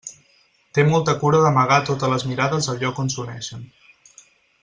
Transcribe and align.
Té 0.77 0.85
molta 0.91 1.13
cura 1.23 1.41
d'amagar 1.43 1.77
a 1.83 1.85
totes 1.91 2.13
les 2.15 2.25
mirades 2.31 2.71
el 2.75 2.81
lloc 2.85 3.03
on 3.07 3.13
s'uneixen. 3.17 3.71